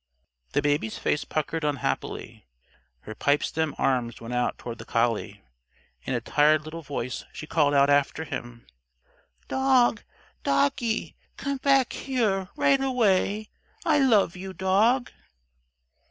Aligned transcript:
The 0.53 0.63
Baby's 0.63 0.97
face 0.97 1.23
puckered 1.25 1.63
unhappily. 1.63 2.47
Her 3.01 3.13
pipestem 3.13 3.75
arms 3.77 4.19
went 4.19 4.33
out 4.33 4.57
toward 4.57 4.79
the 4.79 4.83
collie. 4.83 5.43
In 6.05 6.15
a 6.15 6.19
tired 6.19 6.63
little 6.65 6.81
voice 6.81 7.23
she 7.31 7.45
called 7.45 7.75
after 7.75 8.23
him: 8.23 8.65
"Dog! 9.47 10.01
Doggie! 10.41 11.15
Come 11.37 11.57
back 11.57 11.93
here, 11.93 12.49
right 12.55 12.81
away! 12.81 13.51
I 13.85 13.99
love 13.99 14.35
you, 14.35 14.53
Dog!" 14.53 15.11